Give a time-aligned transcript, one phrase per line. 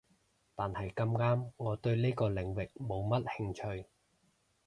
[0.55, 3.85] 但係咁啱我對呢個領域冇乜興趣